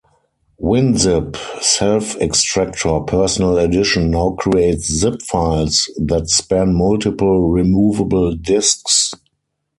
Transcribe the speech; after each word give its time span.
WinZip 0.59 1.35
Self-Extractor 1.61 3.01
Personal 3.01 3.59
Edition 3.59 4.09
now 4.09 4.31
creates 4.31 4.87
Zip 4.91 5.21
files 5.21 5.91
that 5.95 6.27
span 6.27 6.73
multiple 6.73 7.51
removable 7.51 8.33
disks. 8.33 9.13